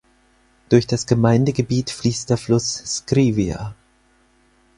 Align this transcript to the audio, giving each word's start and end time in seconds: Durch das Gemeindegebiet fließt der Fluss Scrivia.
Durch 0.69 0.87
das 0.87 1.05
Gemeindegebiet 1.05 1.91
fließt 1.91 2.31
der 2.31 2.37
Fluss 2.37 2.73
Scrivia. 2.87 3.75